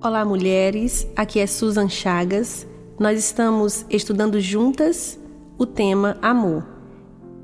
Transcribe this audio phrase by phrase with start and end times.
[0.00, 1.08] Olá, mulheres.
[1.16, 2.64] Aqui é Susan Chagas.
[3.00, 5.18] Nós estamos estudando juntas
[5.58, 6.64] o tema amor.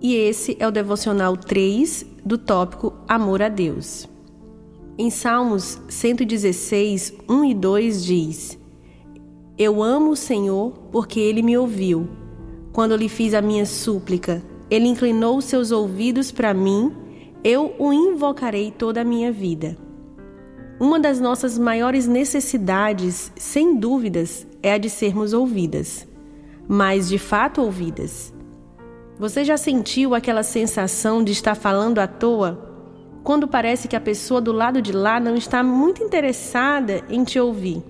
[0.00, 4.08] E esse é o devocional 3 do tópico Amor a Deus.
[4.96, 8.58] Em Salmos 116, 1 e 2 diz:
[9.58, 12.08] Eu amo o Senhor porque ele me ouviu.
[12.72, 14.40] Quando lhe fiz a minha súplica,
[14.70, 16.92] ele inclinou seus ouvidos para mim,
[17.42, 19.76] eu o invocarei toda a minha vida.
[20.78, 26.06] Uma das nossas maiores necessidades, sem dúvidas, é a de sermos ouvidas,
[26.66, 28.34] mas de fato ouvidas.
[29.16, 32.72] Você já sentiu aquela sensação de estar falando à toa?
[33.22, 37.38] Quando parece que a pessoa do lado de lá não está muito interessada em te
[37.38, 37.80] ouvir.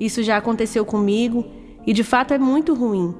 [0.00, 1.44] Isso já aconteceu comigo
[1.86, 3.14] e de fato é muito ruim.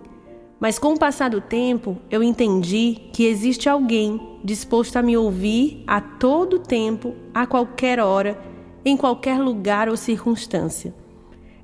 [0.59, 5.85] Mas com o passar do tempo, eu entendi que existe alguém disposto a me ouvir
[5.87, 8.56] a todo tempo, a qualquer hora
[8.87, 10.95] em qualquer lugar ou circunstância.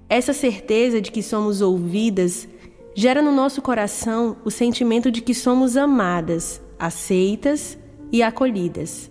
[0.08, 2.48] Essa certeza de que somos ouvidas
[2.96, 7.78] gera no nosso coração o sentimento de que somos amadas, aceitas
[8.10, 9.08] e acolhidas.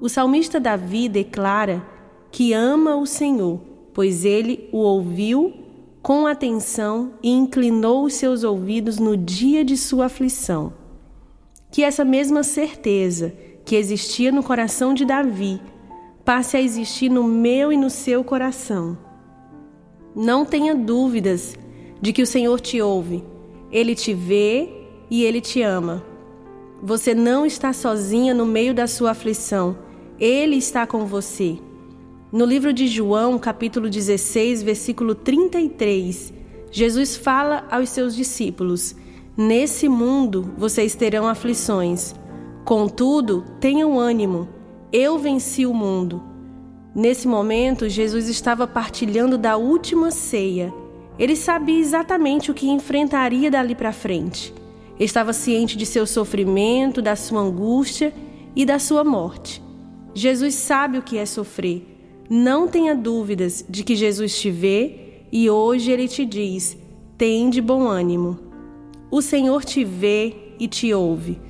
[0.00, 1.84] O salmista Davi declara
[2.30, 3.60] que ama o Senhor,
[3.92, 5.52] pois ele o ouviu
[6.00, 10.72] com atenção e inclinou os seus ouvidos no dia de sua aflição.
[11.68, 15.60] Que essa mesma certeza que existia no coração de Davi
[16.28, 18.98] passe a existir no meu e no seu coração.
[20.14, 21.56] Não tenha dúvidas
[22.02, 23.24] de que o Senhor te ouve,
[23.72, 24.68] Ele te vê
[25.10, 26.04] e Ele te ama.
[26.82, 29.78] Você não está sozinha no meio da sua aflição,
[30.20, 31.56] Ele está com você.
[32.30, 36.34] No livro de João, capítulo 16, versículo 33,
[36.70, 38.94] Jesus fala aos seus discípulos:
[39.34, 42.14] Nesse mundo vocês terão aflições.
[42.66, 44.57] Contudo, tenham ânimo
[44.92, 46.22] eu venci o mundo.
[46.94, 50.72] Nesse momento, Jesus estava partilhando da última ceia.
[51.18, 54.54] Ele sabia exatamente o que enfrentaria dali para frente.
[54.98, 58.12] Estava ciente de seu sofrimento, da sua angústia
[58.56, 59.62] e da sua morte.
[60.14, 61.86] Jesus sabe o que é sofrer.
[62.28, 66.76] Não tenha dúvidas de que Jesus te vê e hoje ele te diz:
[67.16, 68.38] tem de bom ânimo.
[69.10, 71.40] O Senhor te vê e te ouve.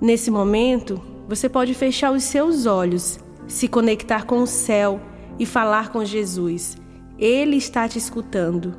[0.00, 5.00] Nesse momento, você pode fechar os seus olhos, se conectar com o céu
[5.38, 6.76] e falar com Jesus.
[7.18, 8.76] Ele está te escutando.